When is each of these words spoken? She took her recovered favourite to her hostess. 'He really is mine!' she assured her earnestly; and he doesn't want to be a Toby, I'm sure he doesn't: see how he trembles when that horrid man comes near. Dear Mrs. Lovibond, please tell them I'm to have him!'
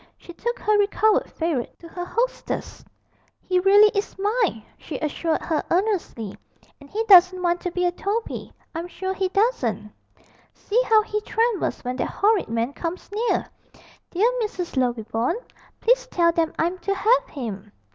She 0.17 0.33
took 0.33 0.57
her 0.57 0.79
recovered 0.79 1.29
favourite 1.31 1.77
to 1.77 1.87
her 1.87 2.05
hostess. 2.05 2.83
'He 3.39 3.59
really 3.59 3.89
is 3.93 4.17
mine!' 4.17 4.63
she 4.75 4.97
assured 4.97 5.43
her 5.43 5.61
earnestly; 5.69 6.35
and 6.79 6.89
he 6.89 7.03
doesn't 7.03 7.39
want 7.43 7.61
to 7.61 7.71
be 7.71 7.85
a 7.85 7.91
Toby, 7.91 8.51
I'm 8.73 8.87
sure 8.87 9.13
he 9.13 9.29
doesn't: 9.29 9.91
see 10.55 10.81
how 10.87 11.03
he 11.03 11.21
trembles 11.21 11.81
when 11.83 11.97
that 11.97 12.07
horrid 12.07 12.47
man 12.47 12.73
comes 12.73 13.11
near. 13.11 13.45
Dear 14.09 14.27
Mrs. 14.41 14.75
Lovibond, 14.75 15.39
please 15.81 16.07
tell 16.07 16.31
them 16.31 16.51
I'm 16.57 16.79
to 16.79 16.95
have 16.95 17.27
him!' 17.27 17.71